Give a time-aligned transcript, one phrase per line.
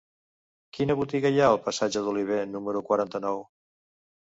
[0.77, 3.51] Quina botiga hi ha al passatge d'Olivé número quaranta-nou?